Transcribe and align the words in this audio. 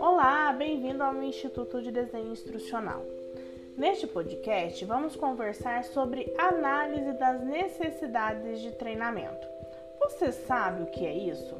Olá, 0.00 0.52
bem-vindo 0.52 1.04
ao 1.04 1.22
Instituto 1.22 1.80
de 1.80 1.92
Desenho 1.92 2.32
Instrucional. 2.32 3.04
Neste 3.76 4.08
podcast, 4.08 4.84
vamos 4.84 5.14
conversar 5.14 5.84
sobre 5.84 6.34
análise 6.36 7.12
das 7.12 7.44
necessidades 7.44 8.60
de 8.60 8.72
treinamento. 8.72 9.46
Você 10.00 10.32
sabe 10.32 10.82
o 10.82 10.86
que 10.86 11.06
é 11.06 11.14
isso? 11.14 11.54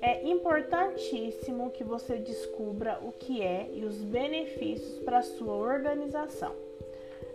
É 0.00 0.28
importantíssimo 0.28 1.70
que 1.70 1.84
você 1.84 2.16
descubra 2.16 2.98
o 3.02 3.12
que 3.12 3.40
é 3.40 3.70
e 3.72 3.84
os 3.84 4.02
benefícios 4.02 4.98
para 5.04 5.18
a 5.18 5.22
sua 5.22 5.54
organização. 5.54 6.56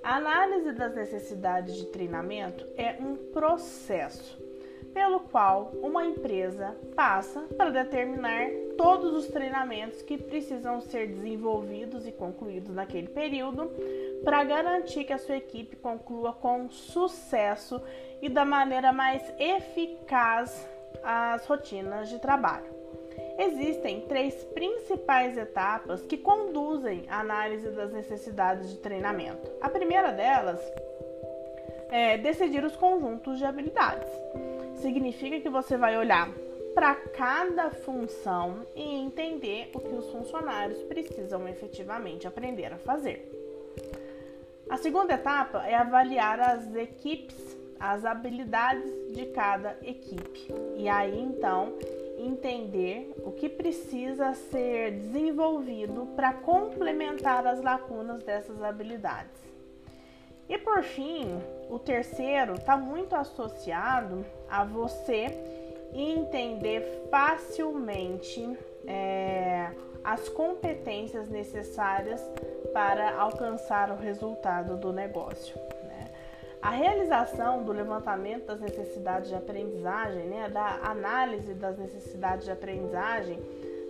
A 0.04 0.18
análise 0.18 0.74
das 0.74 0.94
necessidades 0.94 1.76
de 1.76 1.86
treinamento 1.86 2.68
é 2.76 2.98
um 3.02 3.16
processo 3.32 4.47
pelo 4.98 5.20
qual 5.20 5.74
uma 5.80 6.04
empresa 6.04 6.76
passa 6.96 7.42
para 7.56 7.70
determinar 7.70 8.50
todos 8.76 9.14
os 9.14 9.28
treinamentos 9.28 10.02
que 10.02 10.18
precisam 10.18 10.82
ser 10.82 11.10
desenvolvidos 11.10 12.08
e 12.08 12.12
concluídos 12.12 12.74
naquele 12.74 13.08
período 13.08 13.72
para 14.24 14.44
garantir 14.44 15.04
que 15.04 15.14
a 15.14 15.20
sua 15.20 15.38
equipe 15.38 15.76
conclua 15.76 16.34
com 16.34 16.68
sucesso 16.72 17.80
e 18.24 18.28
da 18.28 18.44
maneira 18.44 18.92
mais 18.92 19.22
eficaz 19.38 20.68
as 21.04 21.46
rotinas 21.46 22.10
de 22.10 22.18
trabalho. 22.18 22.76
Existem 23.38 24.02
três 24.08 24.34
principais 24.46 25.38
etapas 25.38 26.08
que 26.08 26.18
conduzem 26.18 27.06
à 27.08 27.20
análise 27.20 27.70
das 27.70 27.94
necessidades 27.94 28.72
de 28.72 28.80
treinamento. 28.80 29.48
A 29.62 29.70
primeira 29.70 30.12
delas 30.12 30.60
é 31.92 32.18
decidir 32.18 32.64
os 32.64 32.76
conjuntos 32.76 33.38
de 33.38 33.46
habilidades. 33.46 34.10
Significa 34.88 35.42
que 35.42 35.50
você 35.50 35.76
vai 35.76 35.98
olhar 35.98 36.30
para 36.74 36.96
cada 36.96 37.70
função 37.70 38.66
e 38.74 38.82
entender 38.82 39.70
o 39.74 39.82
que 39.82 39.94
os 39.94 40.10
funcionários 40.12 40.82
precisam 40.84 41.46
efetivamente 41.46 42.26
aprender 42.26 42.72
a 42.72 42.78
fazer. 42.78 43.30
A 44.70 44.78
segunda 44.78 45.16
etapa 45.16 45.68
é 45.68 45.76
avaliar 45.76 46.40
as 46.40 46.74
equipes, 46.74 47.58
as 47.78 48.06
habilidades 48.06 48.90
de 49.12 49.26
cada 49.26 49.78
equipe. 49.84 50.48
E 50.78 50.88
aí 50.88 51.20
então 51.20 51.74
entender 52.18 53.14
o 53.26 53.34
que 53.34 53.50
precisa 53.50 54.34
ser 54.36 54.92
desenvolvido 54.92 56.06
para 56.16 56.32
complementar 56.32 57.46
as 57.46 57.62
lacunas 57.62 58.24
dessas 58.24 58.64
habilidades. 58.64 59.48
E 60.50 60.58
por 60.58 60.84
fim, 60.84 61.42
o 61.70 61.78
terceiro 61.78 62.54
está 62.54 62.78
muito 62.78 63.16
associado 63.16 64.26
a 64.50 64.64
você 64.64 65.28
entender 65.94 67.08
facilmente 67.10 68.58
é, 68.86 69.72
as 70.04 70.30
competências 70.30 71.28
necessárias 71.30 72.22
para 72.74 73.20
alcançar 73.20 73.92
o 73.92 73.96
resultado 73.96 74.78
do 74.78 74.94
negócio. 74.94 75.56
A 76.62 76.72
realização 76.72 77.64
do 77.64 77.72
levantamento 77.72 78.48
das 78.48 78.60
necessidades 78.60 79.30
de 79.30 79.36
aprendizagem, 79.36 80.26
né, 80.26 80.50
da 80.50 80.80
análise 80.84 81.54
das 81.54 81.78
necessidades 81.78 82.46
de 82.46 82.52
aprendizagem, 82.52 83.40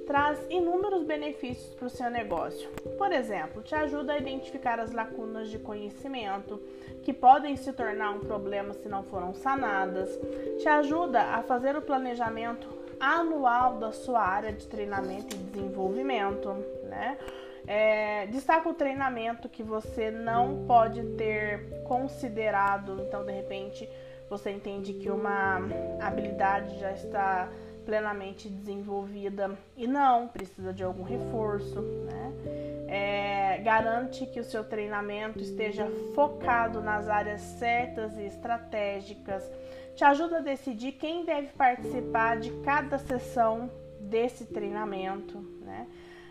traz 0.07 0.39
inúmeros 0.49 1.03
benefícios 1.03 1.75
para 1.75 1.85
o 1.85 1.89
seu 1.89 2.09
negócio. 2.09 2.69
Por 2.97 3.11
exemplo, 3.11 3.61
te 3.61 3.75
ajuda 3.75 4.13
a 4.13 4.17
identificar 4.17 4.79
as 4.79 4.93
lacunas 4.93 5.49
de 5.49 5.59
conhecimento 5.59 6.59
que 7.03 7.13
podem 7.13 7.57
se 7.57 7.73
tornar 7.73 8.11
um 8.11 8.21
problema 8.21 8.73
se 8.73 8.87
não 8.87 9.03
foram 9.03 9.33
sanadas, 9.33 10.09
te 10.59 10.67
ajuda 10.67 11.21
a 11.21 11.43
fazer 11.43 11.75
o 11.75 11.81
planejamento 11.81 12.67
anual 12.99 13.75
da 13.77 13.91
sua 13.91 14.21
área 14.21 14.51
de 14.51 14.65
treinamento 14.65 15.35
e 15.35 15.39
desenvolvimento, 15.39 16.53
né? 16.85 17.17
É, 17.67 18.27
destaca 18.27 18.69
o 18.69 18.73
treinamento 18.73 19.49
que 19.49 19.61
você 19.61 20.09
não 20.09 20.65
pode 20.65 21.03
ter 21.17 21.83
considerado, 21.83 23.01
então 23.05 23.25
de 23.25 23.33
repente 23.33 23.89
você 24.29 24.51
entende 24.51 24.93
que 24.93 25.09
uma 25.09 25.59
habilidade 25.99 26.79
já 26.79 26.91
está 26.93 27.49
plenamente 27.87 28.49
desenvolvida 28.49 29.57
e 29.77 29.87
não 29.87 30.27
precisa 30.27 30.73
de 30.73 30.83
algum 30.83 31.03
reforço, 31.03 31.81
né? 31.81 32.33
É, 32.89 33.57
garante 33.59 34.25
que 34.25 34.41
o 34.41 34.43
seu 34.43 34.61
treinamento 34.61 35.39
esteja 35.39 35.87
focado 36.13 36.81
nas 36.81 37.07
áreas 37.07 37.39
certas 37.39 38.17
e 38.17 38.23
estratégicas, 38.23 39.49
te 39.95 40.03
ajuda 40.03 40.39
a 40.39 40.41
decidir 40.41 40.93
quem 40.93 41.23
deve 41.23 41.47
participar 41.47 42.39
de 42.39 42.51
cada 42.61 42.97
sessão 42.97 43.71
desse 44.01 44.45
treinamento, 44.45 45.39
né? 45.61 45.87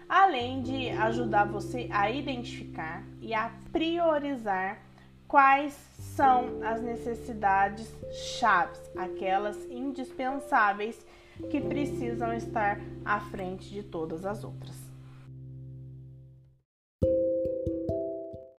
além 0.09 0.63
de 0.63 0.91
ajudar 0.91 1.47
você 1.47 1.89
a 1.91 2.11
identificar 2.11 3.03
e 3.21 3.33
a 3.35 3.51
priorizar 3.73 4.79
quais 5.27 5.73
são 6.15 6.61
as 6.63 6.81
necessidades 6.81 7.93
chaves, 8.39 8.81
aquelas 8.97 9.57
indispensáveis 9.71 11.05
que 11.51 11.61
precisam 11.61 12.33
estar 12.33 12.81
à 13.05 13.21
frente 13.21 13.73
de 13.73 13.83
todas 13.83 14.25
as 14.25 14.45
outras. 14.45 14.96